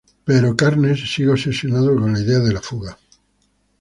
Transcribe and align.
Pero 0.25 0.55
Carnes 0.57 1.11
sigue 1.13 1.29
obsesionado 1.29 1.93
con 1.95 2.11
la 2.11 2.19
idea 2.21 2.39
de 2.39 2.53
la 2.53 2.61
fuga. 2.63 2.97